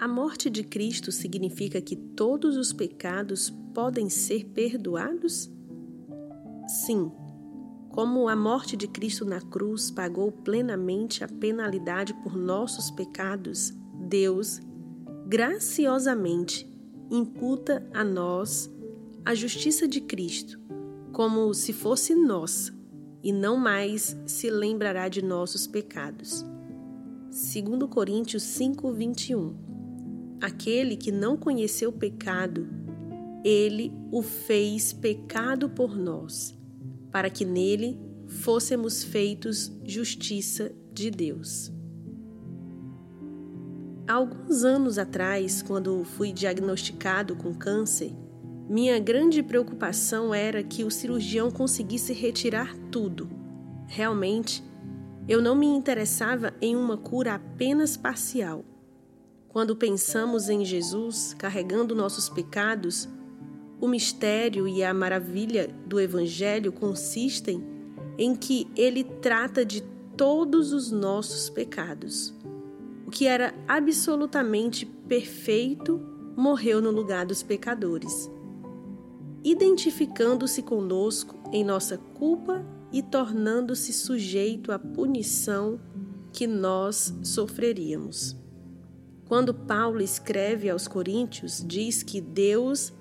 [0.00, 5.50] A morte de Cristo significa que todos os pecados podem ser perdoados?
[6.68, 7.10] Sim.
[7.90, 13.72] Como a morte de Cristo na cruz pagou plenamente a penalidade por nossos pecados,
[14.08, 14.60] Deus,
[15.26, 16.72] graciosamente,
[17.10, 18.70] imputa a nós
[19.24, 20.60] a justiça de Cristo,
[21.12, 22.72] como se fosse nossa,
[23.20, 26.44] e não mais se lembrará de nossos pecados.
[27.30, 29.67] 2 Coríntios 5, 21
[30.40, 32.68] Aquele que não conheceu pecado,
[33.44, 36.56] ele o fez pecado por nós,
[37.10, 41.72] para que nele fôssemos feitos justiça de Deus.
[44.06, 48.12] Há alguns anos atrás, quando fui diagnosticado com câncer,
[48.68, 53.28] minha grande preocupação era que o cirurgião conseguisse retirar tudo.
[53.86, 54.62] Realmente,
[55.26, 58.64] eu não me interessava em uma cura apenas parcial.
[59.48, 63.08] Quando pensamos em Jesus carregando nossos pecados,
[63.80, 67.64] o mistério e a maravilha do Evangelho consistem
[68.18, 69.82] em que ele trata de
[70.16, 72.34] todos os nossos pecados.
[73.06, 76.00] O que era absolutamente perfeito
[76.36, 78.30] morreu no lugar dos pecadores,
[79.42, 85.80] identificando-se conosco em nossa culpa e tornando-se sujeito à punição
[86.32, 88.36] que nós sofreríamos.
[89.28, 92.94] Quando Paulo escreve aos Coríntios, diz que Deus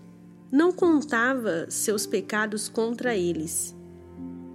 [0.52, 3.74] não contava seus pecados contra eles.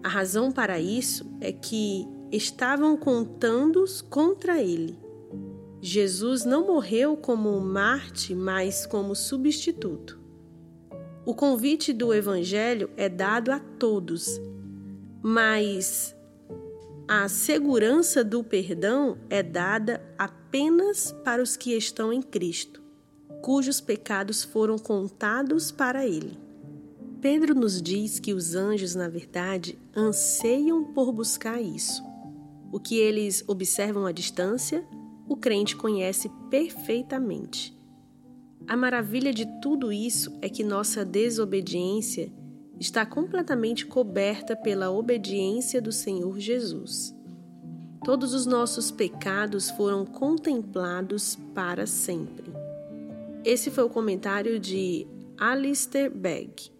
[0.02, 4.98] A razão para isso é que estavam contando-os contra ele.
[5.80, 10.20] Jesus não morreu como Marte, mas como substituto.
[11.24, 14.40] O convite do Evangelho é dado a todos,
[15.22, 16.14] mas
[17.08, 22.82] a segurança do perdão é dada apenas para os que estão em Cristo,
[23.42, 26.38] cujos pecados foram contados para Ele.
[27.20, 32.02] Pedro nos diz que os anjos, na verdade, anseiam por buscar isso.
[32.72, 34.84] O que eles observam à distância
[35.28, 37.76] o crente conhece perfeitamente.
[38.66, 42.32] A maravilha de tudo isso é que nossa desobediência
[42.82, 47.14] está completamente coberta pela obediência do Senhor Jesus.
[48.04, 52.52] Todos os nossos pecados foram contemplados para sempre.
[53.44, 55.06] Esse foi o comentário de
[55.38, 56.72] Alistair Begg.